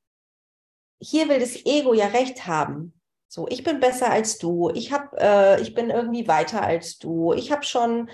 [1.00, 2.98] hier will das Ego ja recht haben.
[3.28, 7.32] So, ich bin besser als du, ich hab, äh, ich bin irgendwie weiter als du,
[7.32, 8.08] ich habe schon,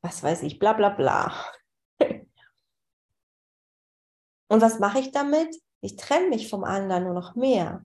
[0.00, 1.32] was weiß ich, bla bla bla.
[4.48, 5.54] Und was mache ich damit?
[5.80, 7.84] Ich trenne mich vom anderen nur noch mehr.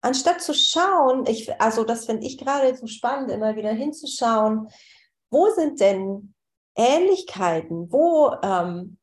[0.00, 4.68] Anstatt zu schauen, ich, also das finde ich gerade so spannend, immer wieder hinzuschauen,
[5.30, 6.34] wo sind denn
[6.76, 8.97] Ähnlichkeiten, wo ähm,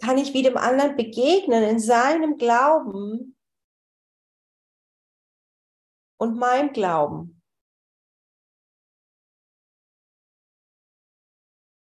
[0.00, 3.36] kann ich wie dem anderen begegnen in seinem Glauben
[6.18, 7.42] und meinem Glauben.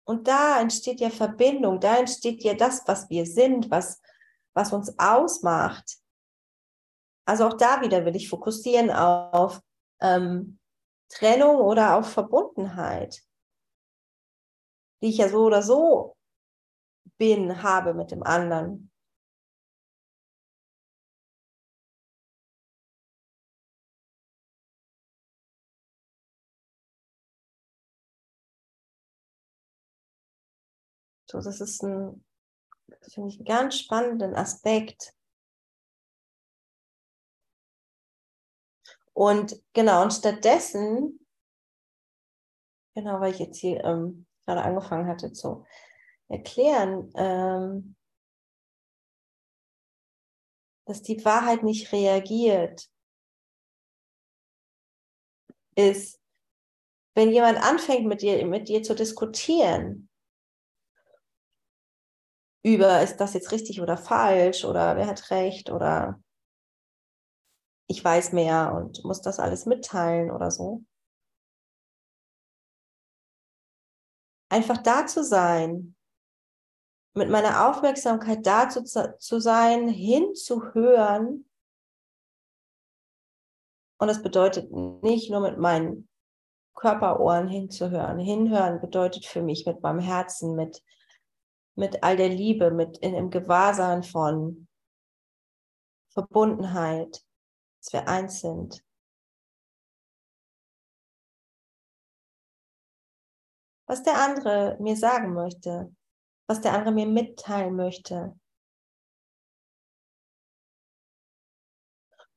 [0.07, 4.03] Und da entsteht ja Verbindung, da entsteht ja das, was wir sind, was,
[4.55, 5.99] was uns ausmacht.
[7.27, 9.63] Also auch da wieder will ich fokussieren auf
[10.03, 10.59] ähm,
[11.09, 13.23] Trennung oder auf Verbundenheit,
[15.01, 16.17] die ich ja so oder so
[17.19, 18.91] bin, habe mit dem anderen.
[31.31, 32.25] So, das ist ein,
[33.13, 35.15] finde ich, einen ganz spannenden Aspekt.
[39.13, 41.27] Und genau, und stattdessen,
[42.95, 45.65] genau, weil ich jetzt hier ähm, gerade angefangen hatte zu
[46.29, 47.97] erklären, ähm,
[50.87, 52.91] dass die Wahrheit nicht reagiert,
[55.77, 56.21] ist,
[57.15, 60.09] wenn jemand anfängt mit dir, mit dir zu diskutieren,
[62.63, 66.21] über, ist das jetzt richtig oder falsch oder wer hat recht oder
[67.87, 70.83] ich weiß mehr und muss das alles mitteilen oder so.
[74.49, 75.95] Einfach da zu sein,
[77.15, 81.49] mit meiner Aufmerksamkeit da zu, sein, hinzuhören.
[83.99, 86.09] Und das bedeutet nicht nur mit meinen
[86.75, 88.19] Körperohren hinzuhören.
[88.19, 90.83] Hinhören bedeutet für mich mit meinem Herzen, mit
[91.77, 94.69] mit all der Liebe, mit in dem Gewahrsein von
[96.13, 97.25] Verbundenheit,
[97.81, 98.85] dass wir eins sind.
[103.87, 105.95] Was der andere mir sagen möchte,
[106.47, 108.39] was der andere mir mitteilen möchte.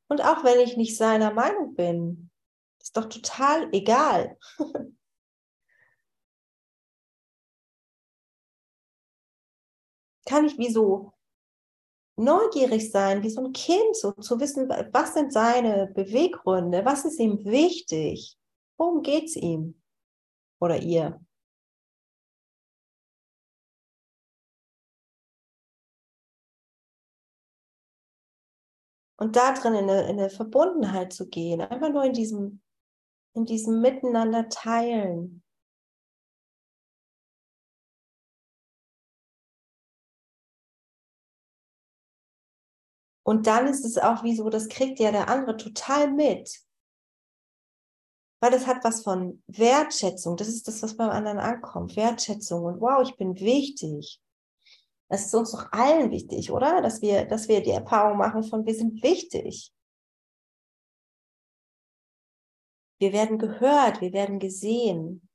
[0.10, 2.30] Und auch wenn ich nicht seiner Meinung bin,
[2.80, 4.38] ist doch total egal.
[10.28, 11.14] kann ich wie so
[12.18, 17.20] neugierig sein, wie so ein Kind, so zu wissen, was sind seine Beweggründe, was ist
[17.20, 18.38] ihm wichtig,
[18.78, 19.82] worum geht es ihm
[20.60, 21.20] oder ihr.
[29.18, 32.62] Und da drin in eine, in eine Verbundenheit zu gehen, einfach nur in diesem,
[33.34, 35.44] in diesem Miteinander teilen.
[43.24, 46.62] Und dann ist es auch wie so, das kriegt ja der andere total mit.
[48.40, 50.38] Weil das hat was von Wertschätzung.
[50.38, 51.96] Das ist das, was beim anderen ankommt.
[51.96, 54.22] Wertschätzung und wow, ich bin wichtig.
[55.10, 56.82] Das ist uns doch allen wichtig, oder?
[56.82, 59.72] Dass wir, dass wir die Erfahrung machen von, wir sind wichtig.
[63.00, 65.28] Wir werden gehört, wir werden gesehen.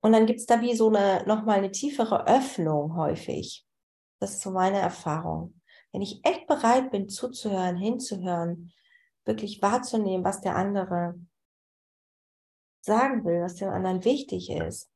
[0.00, 3.66] Und dann gibt es da wie so eine nochmal eine tiefere Öffnung häufig.
[4.20, 5.60] Das ist so meine Erfahrung.
[5.92, 8.72] Wenn ich echt bereit bin, zuzuhören, hinzuhören,
[9.24, 11.18] wirklich wahrzunehmen, was der andere
[12.88, 14.90] sagen will, was dem anderen wichtig ist.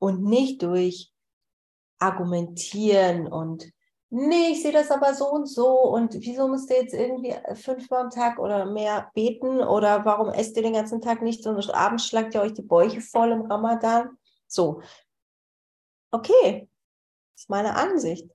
[0.00, 1.12] Und nicht durch
[1.98, 3.72] argumentieren und
[4.10, 8.04] nee, ich sehe das aber so und so und wieso müsst ihr jetzt irgendwie fünfmal
[8.04, 12.06] am Tag oder mehr beten oder warum esst ihr den ganzen Tag nicht und abends
[12.06, 14.16] schlagt ihr euch die Bäuche voll im Ramadan?
[14.46, 14.80] So.
[16.10, 16.68] Okay,
[17.34, 18.28] das ist meine Ansicht.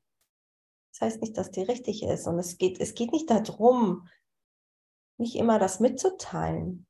[0.91, 4.07] Das heißt nicht, dass die richtig ist und es geht, es geht nicht darum,
[5.17, 6.85] nicht immer das mitzuteilen.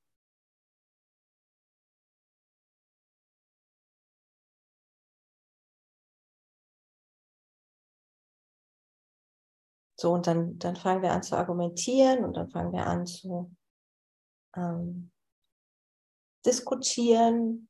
[10.04, 13.56] So, und dann, dann fangen wir an zu argumentieren und dann fangen wir an zu
[14.54, 15.12] ähm,
[16.46, 17.70] diskutieren.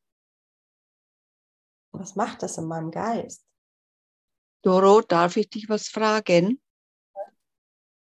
[1.94, 3.46] Was macht das in meinem Geist?
[4.62, 6.62] Doro, darf ich dich was fragen?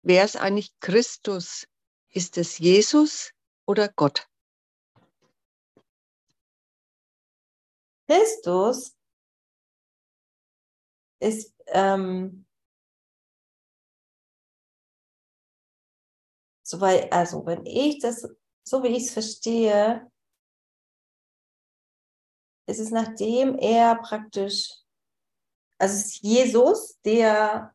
[0.03, 1.67] Wer ist eigentlich Christus?
[2.11, 3.33] Ist es Jesus
[3.67, 4.29] oder Gott?
[8.07, 8.95] Christus
[11.21, 12.45] ist ähm,
[16.73, 18.27] So, weil, also, wenn ich das,
[18.67, 20.11] so wie ich es verstehe,
[22.67, 24.71] ist es nachdem er praktisch,
[25.79, 27.75] also es ist Jesus, der,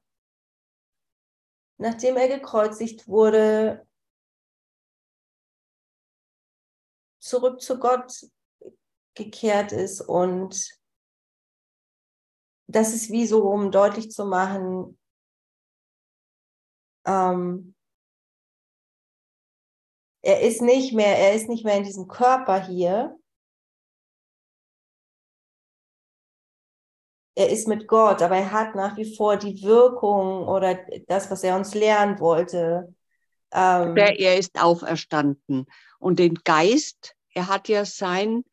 [1.78, 3.88] nachdem er gekreuzigt wurde,
[7.20, 8.26] zurück zu Gott
[9.14, 10.78] gekehrt ist und
[12.68, 14.98] das ist wie so, um deutlich zu machen,
[17.06, 17.74] ähm,
[20.22, 23.18] er ist nicht mehr, er ist nicht mehr in diesem Körper hier.
[27.38, 31.44] Er ist mit Gott, aber er hat nach wie vor die Wirkung oder das, was
[31.44, 32.96] er uns lernen wollte.
[33.52, 35.68] Ähm, er ist auferstanden.
[36.00, 38.44] Und den Geist, er hat ja sein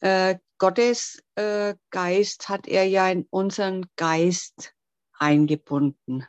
[0.00, 4.74] äh, Gottes äh, hat er ja in unseren Geist
[5.18, 6.26] eingebunden.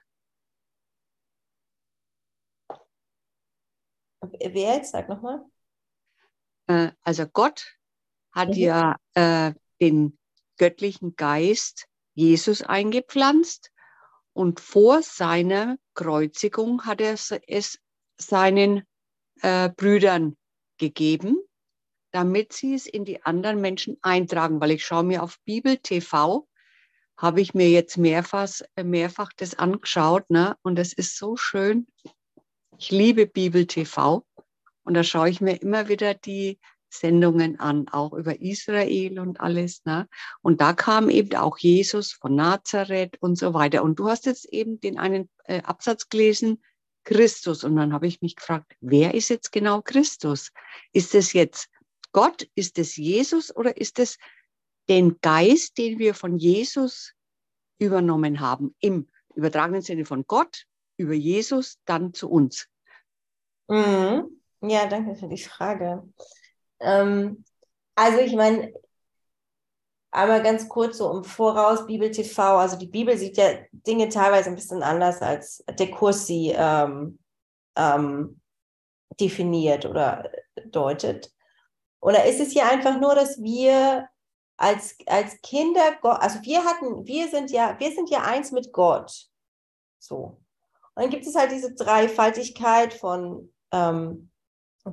[4.22, 4.94] Wer jetzt?
[4.94, 5.44] Sag nochmal.
[6.68, 7.78] Äh, also Gott
[8.32, 8.54] hat mhm.
[8.54, 10.18] ja äh, den
[10.58, 13.72] göttlichen Geist Jesus eingepflanzt
[14.34, 17.80] und vor seiner Kreuzigung hat er es
[18.18, 18.84] seinen
[19.42, 20.36] äh, Brüdern
[20.78, 21.38] gegeben,
[22.12, 24.60] damit sie es in die anderen Menschen eintragen.
[24.62, 26.48] Weil ich schaue mir auf Bibel TV,
[27.18, 28.50] habe ich mir jetzt mehrfach,
[28.82, 30.58] mehrfach das angeschaut, ne?
[30.64, 31.88] und es ist so schön.
[32.78, 34.26] Ich liebe Bibel TV
[34.84, 36.60] und da schaue ich mir immer wieder die
[37.00, 39.84] Sendungen an, auch über Israel und alles.
[39.86, 40.08] Ne?
[40.42, 43.84] Und da kam eben auch Jesus von Nazareth und so weiter.
[43.84, 46.62] Und du hast jetzt eben den einen äh, Absatz gelesen,
[47.04, 47.64] Christus.
[47.64, 50.52] Und dann habe ich mich gefragt, wer ist jetzt genau Christus?
[50.92, 51.70] Ist es jetzt
[52.12, 52.48] Gott?
[52.56, 54.18] Ist es Jesus oder ist es
[54.90, 57.14] den Geist, den wir von Jesus
[57.80, 60.66] übernommen haben, im übertragenen Sinne von Gott
[60.98, 62.68] über Jesus dann zu uns?
[63.68, 64.42] Mhm.
[64.62, 66.04] Ja, danke für die Frage.
[66.80, 67.44] Ähm,
[67.96, 68.74] also ich meine,
[70.12, 74.50] einmal ganz kurz so im Voraus, Bibel TV, also die Bibel sieht ja Dinge teilweise
[74.50, 77.20] ein bisschen anders, als der Kurs sie ähm,
[77.76, 78.40] ähm,
[79.20, 80.32] definiert oder
[80.66, 81.32] deutet.
[82.02, 84.08] Da ist es ja einfach nur, dass wir
[84.58, 89.28] als, als Kinder, also wir hatten, wir sind ja, wir sind ja eins mit Gott.
[90.00, 90.42] So.
[90.94, 94.30] Und dann gibt es halt diese Dreifaltigkeit von ähm,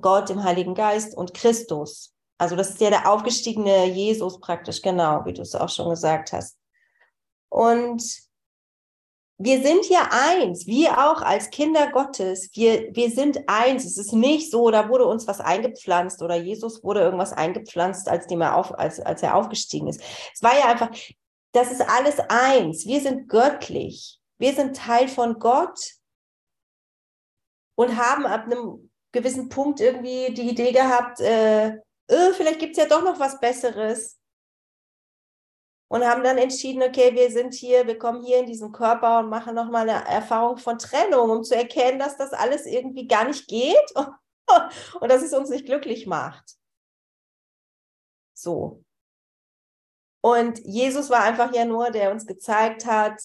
[0.01, 2.15] Gott, dem Heiligen Geist und Christus.
[2.39, 6.33] Also das ist ja der aufgestiegene Jesus praktisch, genau, wie du es auch schon gesagt
[6.33, 6.59] hast.
[7.49, 8.03] Und
[9.39, 13.85] wir sind ja eins, wir auch als Kinder Gottes, wir, wir sind eins.
[13.85, 18.27] Es ist nicht so, da wurde uns was eingepflanzt oder Jesus wurde irgendwas eingepflanzt, als,
[18.27, 20.01] dem er, auf, als, als er aufgestiegen ist.
[20.33, 20.91] Es war ja einfach,
[21.53, 22.87] das ist alles eins.
[22.87, 24.21] Wir sind göttlich.
[24.39, 25.79] Wir sind Teil von Gott
[27.75, 31.69] und haben ab einem gewissen Punkt irgendwie die Idee gehabt, äh,
[32.09, 34.19] äh, vielleicht gibt es ja doch noch was Besseres.
[35.89, 39.29] Und haben dann entschieden, okay, wir sind hier, wir kommen hier in diesen Körper und
[39.29, 43.47] machen nochmal eine Erfahrung von Trennung, um zu erkennen, dass das alles irgendwie gar nicht
[43.47, 44.09] geht und,
[45.01, 46.57] und dass es uns nicht glücklich macht.
[48.33, 48.83] So.
[50.23, 53.21] Und Jesus war einfach ja nur, der uns gezeigt hat,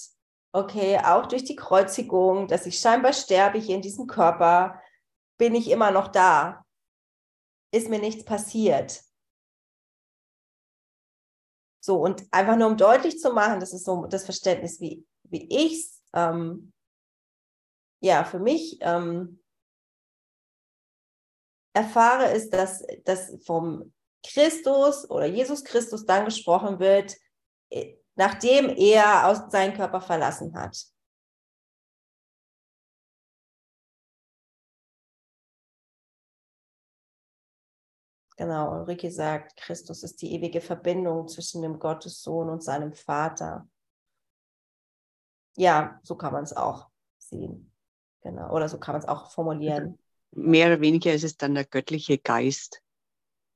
[0.52, 4.82] okay, auch durch die Kreuzigung, dass ich scheinbar sterbe hier in diesem Körper,
[5.38, 6.66] bin ich immer noch da.
[7.72, 9.02] Ist mir nichts passiert.
[11.80, 15.48] So, und einfach nur um deutlich zu machen, das ist so das Verständnis, wie, wie
[15.50, 16.74] ich es, ähm,
[18.02, 19.42] ja, für mich ähm,
[21.74, 23.94] erfahre, ist, dass, dass vom
[24.26, 27.16] Christus oder Jesus Christus dann gesprochen wird,
[27.70, 30.78] äh, nachdem er aus seinen Körper verlassen hat.
[38.38, 43.68] Genau, Ulrike sagt, Christus ist die ewige Verbindung zwischen dem Gottessohn und seinem Vater.
[45.56, 47.74] Ja, so kann man es auch sehen.
[48.22, 49.98] Genau, oder so kann man es auch formulieren.
[50.32, 52.84] Mehr oder weniger ist es dann der göttliche Geist.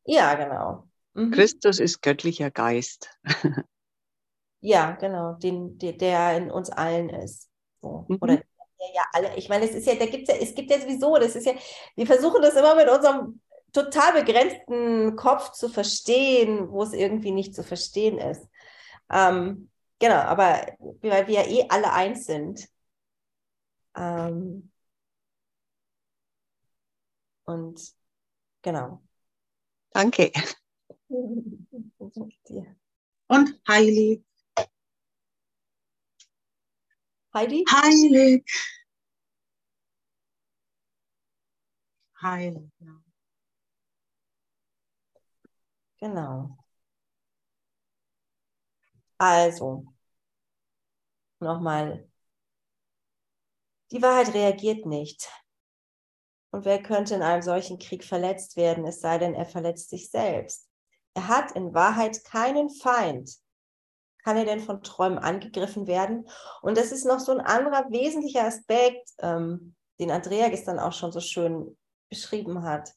[0.05, 0.87] Ja, genau.
[1.13, 1.29] Mhm.
[1.29, 3.19] Christus ist göttlicher Geist.
[4.61, 7.51] ja, genau, den, der in uns allen ist.
[7.81, 8.05] So.
[8.07, 8.17] Mhm.
[8.19, 8.41] Oder
[8.95, 11.35] ja alle, ich meine, es ist ja, da gibt's ja, es gibt ja sowieso, das
[11.35, 11.53] ist ja,
[11.95, 13.39] wir versuchen das immer mit unserem
[13.73, 18.45] total begrenzten Kopf zu verstehen, wo es irgendwie nicht zu verstehen ist.
[19.09, 19.69] Ähm,
[19.99, 20.65] genau, aber
[21.01, 22.67] weil wir ja eh alle eins sind.
[23.95, 24.71] Ähm,
[27.45, 27.81] und
[28.61, 29.01] genau.
[29.91, 30.31] Danke.
[33.27, 34.23] Und heilig.
[37.33, 37.63] Heidi?
[37.71, 38.43] Heilig.
[42.21, 43.10] Heilig, ja.
[46.01, 46.57] Genau.
[49.19, 49.85] Also,
[51.39, 52.07] nochmal.
[53.91, 55.29] Die Wahrheit reagiert nicht.
[56.51, 60.09] Und wer könnte in einem solchen Krieg verletzt werden, es sei denn, er verletzt sich
[60.09, 60.67] selbst?
[61.13, 63.37] Er hat in Wahrheit keinen Feind.
[64.23, 66.27] Kann er denn von Träumen angegriffen werden?
[66.61, 71.11] Und das ist noch so ein anderer wesentlicher Aspekt, ähm, den Andrea gestern auch schon
[71.11, 71.77] so schön
[72.09, 72.93] beschrieben hat.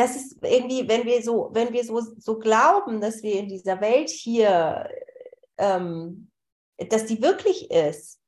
[0.00, 3.82] Das ist irgendwie, wenn wir so, wenn wir so, so glauben, dass wir in dieser
[3.82, 4.88] Welt hier,
[5.58, 6.30] ähm,
[6.78, 8.18] dass die wirklich ist,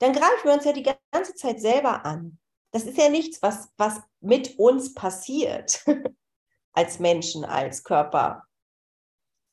[0.00, 2.40] dann greifen wir uns ja die ganze Zeit selber an.
[2.72, 5.84] Das ist ja nichts, was, was mit uns passiert,
[6.72, 8.48] als Menschen, als Körper.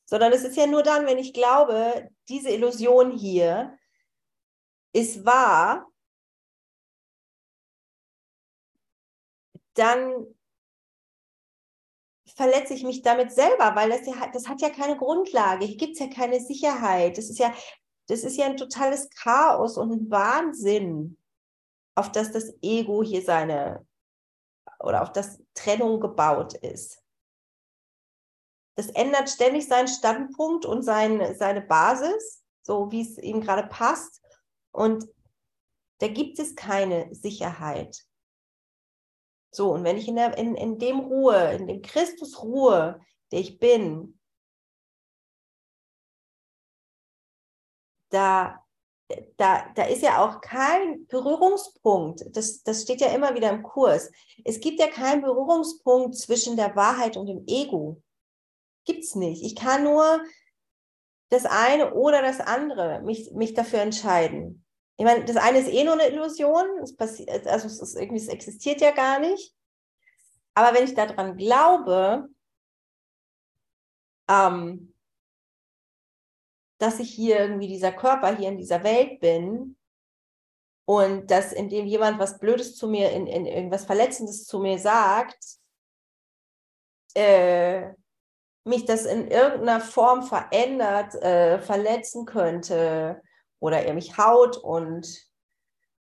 [0.06, 3.78] Sondern es ist ja nur dann, wenn ich glaube, diese Illusion hier
[4.92, 5.86] ist wahr,
[9.74, 10.34] dann
[12.38, 15.66] verletze ich mich damit selber, weil das ja das hat ja keine Grundlage.
[15.66, 17.18] Hier gibt es ja keine Sicherheit.
[17.18, 17.52] Das ist ja,
[18.06, 21.18] das ist ja ein totales Chaos und ein Wahnsinn,
[21.96, 23.84] auf das das Ego hier seine
[24.78, 27.02] oder auf das Trennung gebaut ist.
[28.76, 34.22] Das ändert ständig seinen Standpunkt und sein, seine Basis, so wie es ihm gerade passt.
[34.70, 35.08] Und
[35.98, 38.07] da gibt es keine Sicherheit.
[39.50, 43.00] So, und wenn ich in, der, in, in dem Ruhe, in dem Christus Ruhe,
[43.32, 44.18] der ich bin,
[48.10, 48.64] da,
[49.36, 52.24] da, da ist ja auch kein Berührungspunkt.
[52.36, 54.10] Das, das steht ja immer wieder im Kurs.
[54.44, 58.02] Es gibt ja keinen Berührungspunkt zwischen der Wahrheit und dem Ego.
[58.84, 59.42] Gibt es nicht.
[59.42, 60.22] Ich kann nur
[61.30, 64.64] das eine oder das andere mich, mich dafür entscheiden
[64.98, 68.20] ich meine, das eine ist eh nur eine Illusion, es passiert, also es, ist irgendwie,
[68.20, 69.54] es existiert ja gar nicht.
[70.54, 72.28] Aber wenn ich daran glaube,
[74.28, 74.92] ähm,
[76.78, 79.76] dass ich hier irgendwie dieser Körper hier in dieser Welt bin
[80.84, 85.38] und dass indem jemand was Blödes zu mir, in, in irgendwas Verletzendes zu mir sagt,
[87.14, 87.92] äh,
[88.64, 93.22] mich das in irgendeiner Form verändert, äh, verletzen könnte,
[93.60, 95.06] oder er mich haut und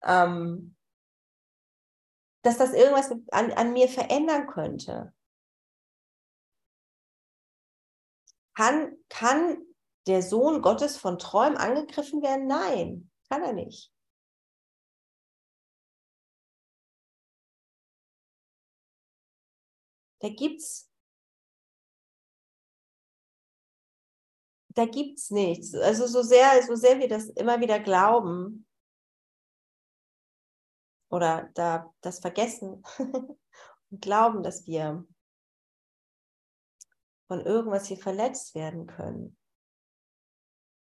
[0.02, 0.76] ähm,
[2.42, 5.12] dass das irgendwas an, an mir verändern könnte.
[8.54, 9.58] Kann, kann
[10.06, 12.46] der Sohn Gottes von Träumen angegriffen werden?
[12.46, 13.92] Nein, kann er nicht.
[20.20, 20.90] Da gibt's
[24.76, 25.74] da gibt es nichts.
[25.74, 28.66] Also so sehr, so sehr wir das immer wieder glauben
[31.10, 32.82] oder da das vergessen
[33.90, 35.06] und glauben, dass wir
[37.26, 39.38] von irgendwas hier verletzt werden können.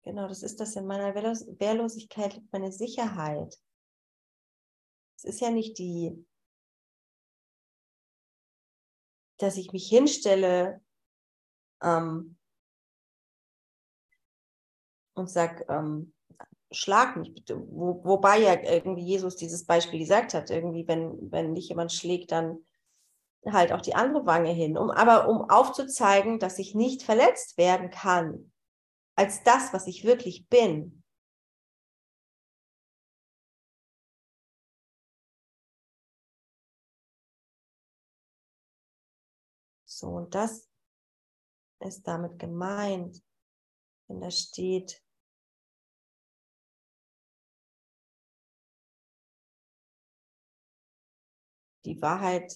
[0.03, 3.57] Genau, das ist das in meiner Wehrlos Wehrlosigkeit liegt meine Sicherheit.
[5.17, 6.25] Es ist ja nicht die,
[9.37, 10.83] dass ich mich hinstelle
[11.81, 12.36] ähm,
[15.17, 16.13] und sag, ähm,
[16.71, 17.59] schlag mich bitte.
[17.59, 22.31] Wo, wobei ja irgendwie Jesus dieses Beispiel gesagt hat, irgendwie, wenn, wenn dich jemand schlägt,
[22.31, 22.59] dann
[23.45, 24.77] halt auch die andere Wange hin.
[24.77, 28.51] Um, aber um aufzuzeigen, dass ich nicht verletzt werden kann
[29.15, 31.03] als das, was ich wirklich bin.
[39.85, 40.69] So, und das
[41.79, 43.23] ist damit gemeint,
[44.07, 45.01] wenn da steht,
[51.87, 52.53] die Wahrheit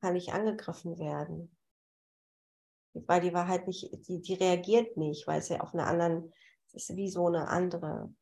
[0.00, 1.56] kann nicht angegriffen werden.
[2.94, 6.32] Weil die Wahrheit nicht, die, die reagiert nicht, weil es ja auf einer anderen,
[6.66, 8.14] es ist wie so eine andere.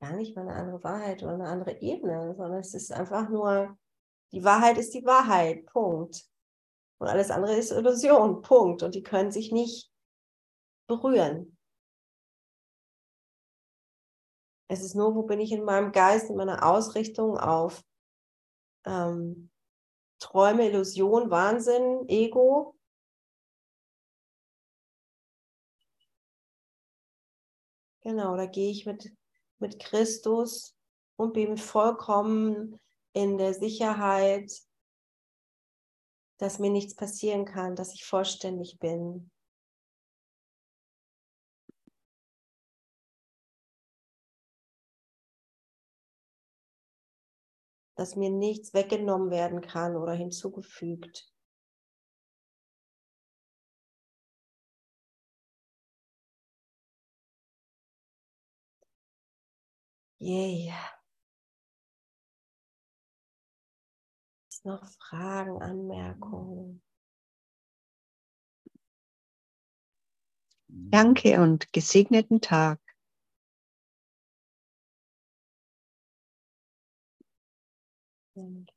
[0.00, 3.78] Gar nicht mal eine andere Wahrheit oder eine andere Ebene, sondern es ist einfach nur,
[4.32, 6.26] die Wahrheit ist die Wahrheit, Punkt.
[6.98, 8.82] Und alles andere ist Illusion, Punkt.
[8.82, 9.92] Und die können sich nicht
[10.86, 11.51] berühren.
[14.72, 17.84] Es ist nur, wo bin ich in meinem Geist, in meiner Ausrichtung auf
[18.86, 19.50] ähm,
[20.18, 22.74] Träume, Illusion, Wahnsinn, Ego.
[28.00, 29.14] Genau, da gehe ich mit,
[29.58, 30.74] mit Christus
[31.16, 32.80] und bin vollkommen
[33.12, 34.50] in der Sicherheit,
[36.38, 39.30] dass mir nichts passieren kann, dass ich vollständig bin.
[48.02, 51.30] Dass mir nichts weggenommen werden kann oder hinzugefügt.
[60.18, 60.74] Yeah.
[64.64, 66.82] noch Fragen, Anmerkungen?
[70.66, 72.80] Danke und gesegneten Tag.
[78.36, 78.71] Danke.